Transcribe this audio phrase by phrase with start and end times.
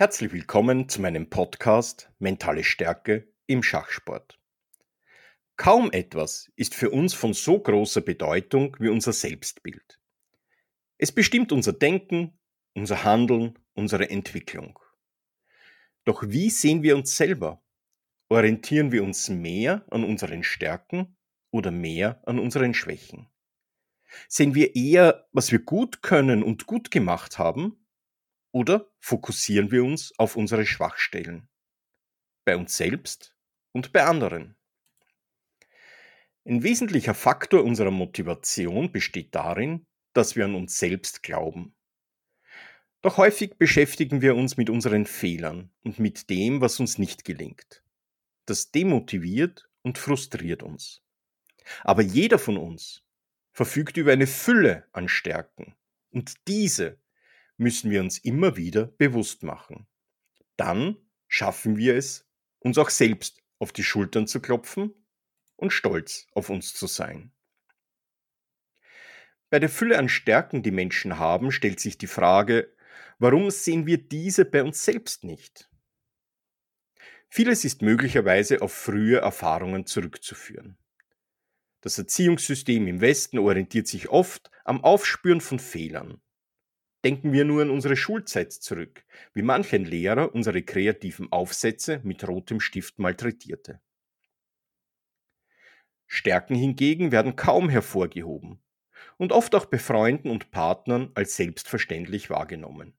[0.00, 4.40] Herzlich willkommen zu meinem Podcast Mentale Stärke im Schachsport.
[5.58, 10.00] Kaum etwas ist für uns von so großer Bedeutung wie unser Selbstbild.
[10.96, 12.40] Es bestimmt unser Denken,
[12.72, 14.78] unser Handeln, unsere Entwicklung.
[16.06, 17.62] Doch wie sehen wir uns selber?
[18.30, 21.18] Orientieren wir uns mehr an unseren Stärken
[21.50, 23.28] oder mehr an unseren Schwächen?
[24.28, 27.79] Sehen wir eher, was wir gut können und gut gemacht haben
[28.52, 31.48] oder fokussieren wir uns auf unsere Schwachstellen?
[32.44, 33.36] Bei uns selbst
[33.72, 34.56] und bei anderen.
[36.44, 41.74] Ein wesentlicher Faktor unserer Motivation besteht darin, dass wir an uns selbst glauben.
[43.02, 47.82] Doch häufig beschäftigen wir uns mit unseren Fehlern und mit dem, was uns nicht gelingt.
[48.46, 51.02] Das demotiviert und frustriert uns.
[51.82, 53.04] Aber jeder von uns
[53.52, 55.74] verfügt über eine Fülle an Stärken
[56.10, 56.98] und diese
[57.60, 59.86] müssen wir uns immer wieder bewusst machen.
[60.56, 60.96] Dann
[61.28, 62.26] schaffen wir es,
[62.58, 64.94] uns auch selbst auf die Schultern zu klopfen
[65.56, 67.32] und stolz auf uns zu sein.
[69.50, 72.74] Bei der Fülle an Stärken, die Menschen haben, stellt sich die Frage,
[73.18, 75.68] warum sehen wir diese bei uns selbst nicht?
[77.28, 80.78] Vieles ist möglicherweise auf frühe Erfahrungen zurückzuführen.
[81.82, 86.20] Das Erziehungssystem im Westen orientiert sich oft am Aufspüren von Fehlern.
[87.04, 92.26] Denken wir nur an unsere Schulzeit zurück, wie manch ein Lehrer unsere kreativen Aufsätze mit
[92.28, 93.80] rotem Stift malträtierte.
[96.06, 98.60] Stärken hingegen werden kaum hervorgehoben
[99.16, 102.94] und oft auch bei Freunden und Partnern als selbstverständlich wahrgenommen.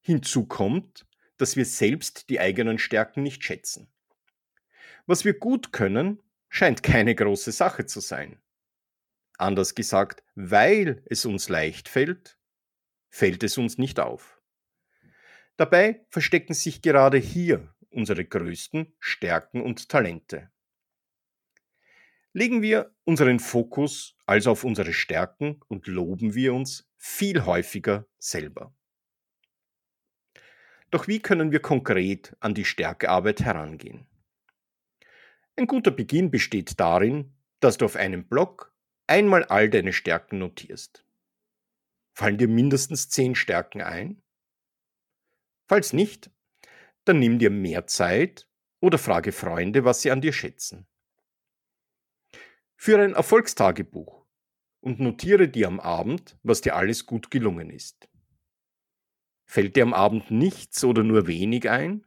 [0.00, 1.06] Hinzu kommt,
[1.36, 3.92] dass wir selbst die eigenen Stärken nicht schätzen.
[5.04, 8.40] Was wir gut können, scheint keine große Sache zu sein.
[9.38, 12.38] Anders gesagt, weil es uns leicht fällt,
[13.08, 14.40] fällt es uns nicht auf.
[15.56, 20.50] Dabei verstecken sich gerade hier unsere größten Stärken und Talente.
[22.32, 28.74] Legen wir unseren Fokus also auf unsere Stärken und loben wir uns viel häufiger selber.
[30.90, 34.06] Doch wie können wir konkret an die Stärkearbeit herangehen?
[35.56, 38.74] Ein guter Beginn besteht darin, dass du auf einem Blog
[39.06, 41.05] einmal all deine Stärken notierst.
[42.16, 44.22] Fallen dir mindestens zehn Stärken ein?
[45.68, 46.30] Falls nicht,
[47.04, 48.48] dann nimm dir mehr Zeit
[48.80, 50.86] oder frage Freunde, was sie an dir schätzen.
[52.74, 54.24] Führe ein Erfolgstagebuch
[54.80, 58.08] und notiere dir am Abend, was dir alles gut gelungen ist.
[59.44, 62.06] Fällt dir am Abend nichts oder nur wenig ein?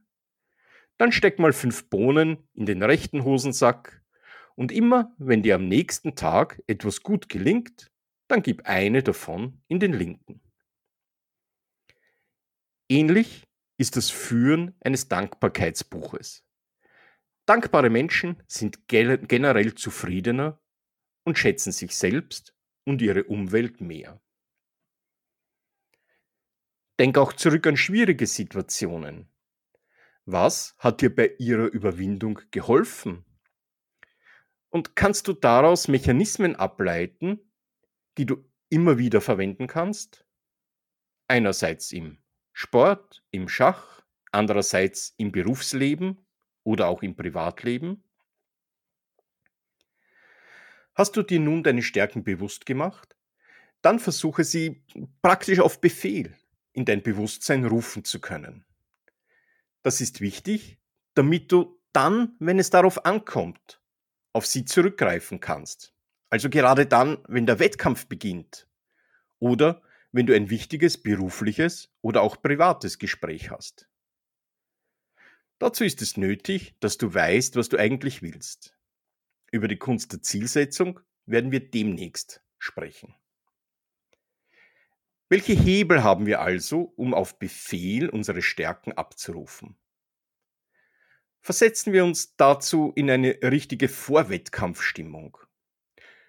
[0.97, 4.03] Dann steck mal fünf Bohnen in den rechten Hosensack
[4.55, 7.91] und immer, wenn dir am nächsten Tag etwas gut gelingt,
[8.29, 10.41] dann gib eine davon in den linken.
[12.87, 13.47] Ähnlich
[13.77, 16.45] ist das Führen eines Dankbarkeitsbuches.
[17.45, 20.61] Dankbare Menschen sind generell zufriedener
[21.23, 24.21] und schätzen sich selbst und ihre Umwelt mehr.
[26.99, 29.29] Denk auch zurück an schwierige Situationen.
[30.25, 33.25] Was hat dir bei ihrer Überwindung geholfen?
[34.69, 37.48] Und kannst du daraus Mechanismen ableiten,
[38.19, 40.25] die du immer wieder verwenden kannst.
[41.29, 42.17] Einerseits im
[42.51, 44.03] Sport, im Schach,
[44.33, 46.17] andererseits im Berufsleben
[46.65, 48.03] oder auch im Privatleben.
[50.95, 53.15] Hast du dir nun deine Stärken bewusst gemacht?
[53.81, 54.83] Dann versuche sie
[55.21, 56.35] praktisch auf Befehl
[56.73, 58.65] in dein Bewusstsein rufen zu können.
[59.81, 60.77] Das ist wichtig,
[61.13, 63.81] damit du dann, wenn es darauf ankommt,
[64.33, 65.93] auf sie zurückgreifen kannst.
[66.29, 68.67] Also gerade dann, wenn der Wettkampf beginnt
[69.39, 69.81] oder
[70.11, 73.87] wenn du ein wichtiges berufliches oder auch privates Gespräch hast.
[75.59, 78.77] Dazu ist es nötig, dass du weißt, was du eigentlich willst.
[79.51, 83.15] Über die Kunst der Zielsetzung werden wir demnächst sprechen.
[85.27, 89.77] Welche Hebel haben wir also, um auf Befehl unsere Stärken abzurufen?
[91.41, 95.37] Versetzen wir uns dazu in eine richtige Vorwettkampfstimmung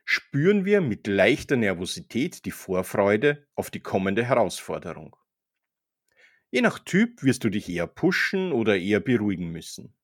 [0.05, 5.17] spüren wir mit leichter Nervosität die Vorfreude auf die kommende Herausforderung.
[6.51, 9.95] Je nach Typ wirst du dich eher pushen oder eher beruhigen müssen.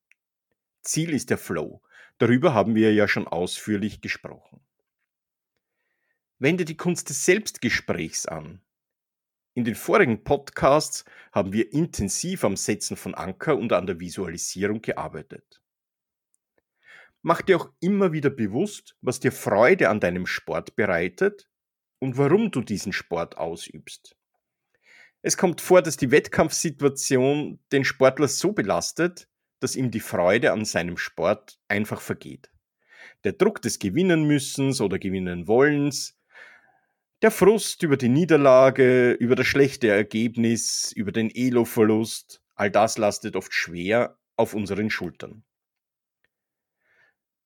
[0.81, 1.81] Ziel ist der Flow.
[2.17, 4.61] Darüber haben wir ja schon ausführlich gesprochen.
[6.39, 8.61] Wende die Kunst des Selbstgesprächs an.
[9.55, 14.81] In den vorigen Podcasts haben wir intensiv am Setzen von Anker und an der Visualisierung
[14.81, 15.61] gearbeitet.
[17.27, 21.49] Mach dir auch immer wieder bewusst, was dir Freude an deinem Sport bereitet
[21.99, 24.15] und warum du diesen Sport ausübst.
[25.21, 29.27] Es kommt vor, dass die Wettkampfsituation den Sportler so belastet,
[29.59, 32.49] dass ihm die Freude an seinem Sport einfach vergeht.
[33.25, 36.17] Der Druck des Gewinnen müssens oder gewinnen wollens,
[37.21, 43.35] der Frust über die Niederlage, über das schlechte Ergebnis, über den Elo-Verlust, all das lastet
[43.35, 45.43] oft schwer auf unseren Schultern.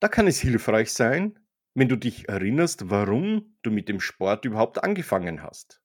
[0.01, 1.38] Da kann es hilfreich sein,
[1.75, 5.80] wenn du dich erinnerst, warum du mit dem Sport überhaupt angefangen hast.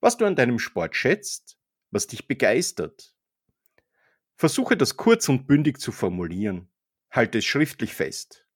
[0.00, 1.58] Was du an deinem Sport schätzt,
[1.90, 3.14] was dich begeistert.
[4.34, 6.70] Versuche das kurz und bündig zu formulieren.
[7.10, 8.46] Halte es schriftlich fest.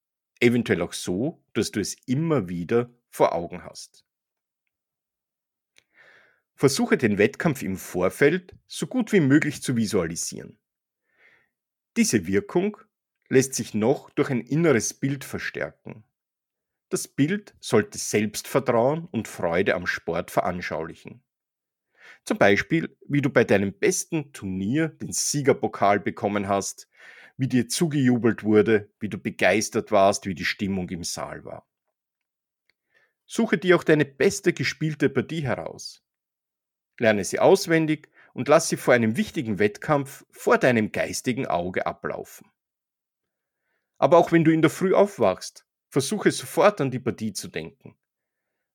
[0.41, 4.07] Eventuell auch so, dass du es immer wieder vor Augen hast.
[6.55, 10.59] Versuche den Wettkampf im Vorfeld so gut wie möglich zu visualisieren.
[11.99, 12.79] Diese Wirkung
[13.33, 16.05] lässt sich noch durch ein inneres Bild verstärken.
[16.91, 21.25] Das Bild sollte Selbstvertrauen und Freude am Sport veranschaulichen.
[22.27, 26.91] Zum Beispiel, wie du bei deinem besten Turnier den Siegerpokal bekommen hast,
[27.39, 31.67] wie dir zugejubelt wurde, wie du begeistert warst, wie die Stimmung im Saal war.
[33.25, 36.05] Suche dir auch deine beste gespielte Partie heraus.
[36.99, 42.52] Lerne sie auswendig und lass sie vor einem wichtigen Wettkampf vor deinem geistigen Auge ablaufen.
[44.03, 47.95] Aber auch wenn du in der Früh aufwachst, versuche sofort an die Partie zu denken.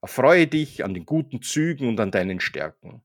[0.01, 3.03] Erfreue dich an den guten Zügen und an deinen Stärken.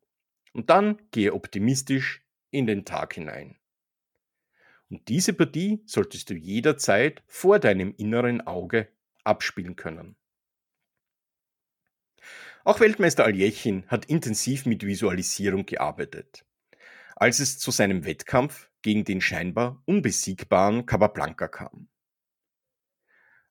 [0.52, 3.58] Und dann gehe optimistisch in den Tag hinein.
[4.88, 8.86] Und diese Partie solltest du jederzeit vor deinem inneren Auge
[9.24, 10.14] abspielen können.
[12.62, 16.44] Auch Weltmeister Aljechin hat intensiv mit Visualisierung gearbeitet.
[17.16, 21.88] Als es zu seinem Wettkampf gegen den scheinbar unbesiegbaren Capablanca kam.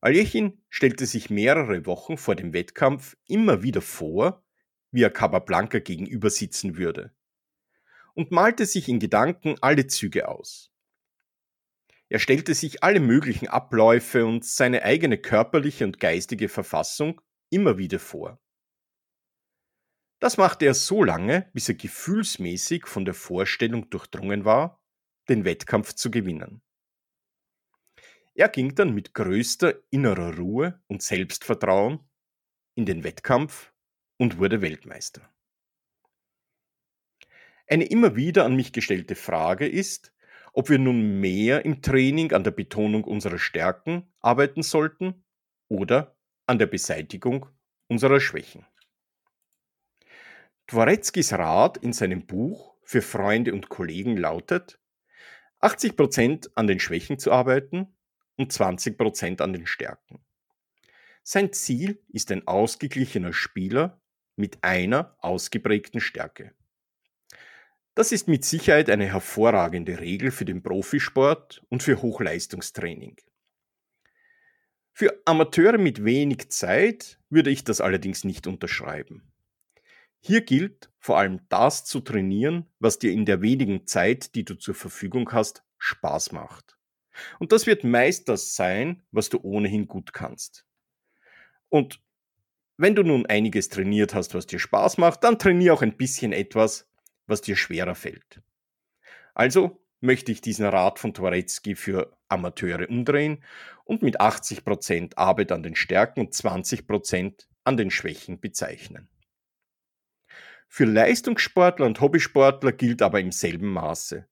[0.02, 4.44] Aljechin stellte sich mehrere Wochen vor dem Wettkampf immer wieder vor,
[4.92, 7.14] wie er Capablanca gegenüber sitzen würde
[8.14, 10.72] und malte sich in Gedanken alle Züge aus.
[12.10, 18.00] Er stellte sich alle möglichen Abläufe und seine eigene körperliche und geistige Verfassung immer wieder
[18.00, 18.42] vor.
[20.20, 24.84] Das machte er so lange, bis er gefühlsmäßig von der Vorstellung durchdrungen war,
[25.30, 26.62] den Wettkampf zu gewinnen.
[28.34, 32.00] Er ging dann mit größter innerer Ruhe und Selbstvertrauen
[32.76, 33.74] in den Wettkampf
[34.18, 35.30] und wurde Weltmeister.
[37.68, 40.14] Eine immer wieder an mich gestellte Frage ist,
[40.54, 45.26] ob wir nun mehr im Training an der Betonung unserer Stärken arbeiten sollten
[45.68, 46.18] oder
[46.48, 47.48] an der Beseitigung
[47.88, 48.66] unserer Schwächen.
[50.68, 54.80] Dworeckis Rat in seinem Buch für Freunde und Kollegen lautet,
[55.60, 57.94] 80% an den Schwächen zu arbeiten
[58.42, 60.20] und 20% an den Stärken.
[61.24, 64.02] Sein Ziel ist ein ausgeglichener Spieler
[64.36, 66.54] mit einer ausgeprägten Stärke.
[67.94, 73.18] Das ist mit Sicherheit eine hervorragende Regel für den Profisport und für Hochleistungstraining.
[74.94, 79.32] Für Amateure mit wenig Zeit würde ich das allerdings nicht unterschreiben.
[80.20, 84.56] Hier gilt vor allem das zu trainieren, was dir in der wenigen Zeit, die du
[84.56, 86.78] zur Verfügung hast, Spaß macht.
[87.40, 90.66] Und das wird meist das sein, was du ohnehin gut kannst.
[91.70, 92.02] Und
[92.78, 96.34] wenn du nun einiges trainiert hast, was dir Spaß macht, dann trainier auch ein bisschen
[96.34, 96.90] etwas,
[97.28, 98.42] was dir schwerer fällt.
[99.34, 103.44] Also möchte ich diesen Rat von Twarecki für Amateure umdrehen
[103.86, 109.10] und mit 80% Arbeit an den Stärken und 20% an den Schwächen bezeichnen.
[110.68, 114.26] Für Leistungssportler und Hobbysportler gilt aber im selben Maße.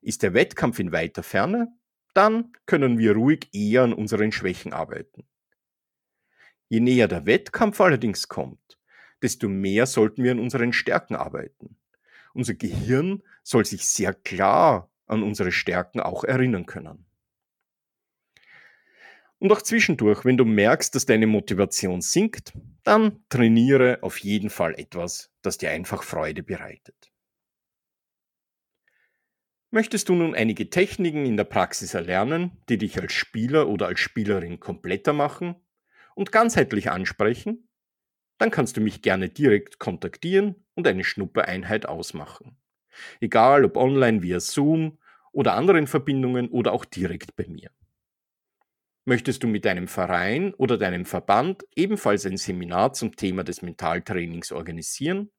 [0.00, 1.68] Ist der Wettkampf in weiter Ferne,
[2.14, 5.24] dann können wir ruhig eher an unseren Schwächen arbeiten.
[6.68, 8.78] Je näher der Wettkampf allerdings kommt,
[9.22, 11.76] desto mehr sollten wir an unseren Stärken arbeiten.
[12.32, 17.06] Unser Gehirn soll sich sehr klar an unsere Stärken auch erinnern können.
[19.38, 22.52] Und auch zwischendurch, wenn du merkst, dass deine Motivation sinkt,
[22.84, 27.09] dann trainiere auf jeden Fall etwas, das dir einfach Freude bereitet.
[29.72, 34.00] Möchtest du nun einige Techniken in der Praxis erlernen, die dich als Spieler oder als
[34.00, 35.54] Spielerin kompletter machen
[36.16, 37.68] und ganzheitlich ansprechen?
[38.38, 42.56] Dann kannst du mich gerne direkt kontaktieren und eine Schnuppereinheit ausmachen.
[43.20, 44.98] Egal ob online via Zoom
[45.30, 47.70] oder anderen Verbindungen oder auch direkt bei mir.
[49.04, 54.50] Möchtest du mit deinem Verein oder deinem Verband ebenfalls ein Seminar zum Thema des Mentaltrainings
[54.50, 55.30] organisieren?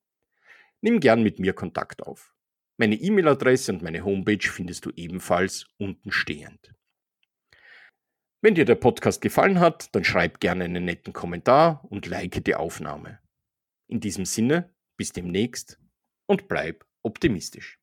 [0.80, 2.34] Nimm gern mit mir Kontakt auf.
[2.82, 6.74] Meine E-Mail-Adresse und meine Homepage findest du ebenfalls unten stehend.
[8.44, 12.56] Wenn dir der Podcast gefallen hat, dann schreib gerne einen netten Kommentar und like die
[12.56, 13.20] Aufnahme.
[13.88, 15.80] In diesem Sinne, bis demnächst
[16.28, 17.80] und bleib optimistisch.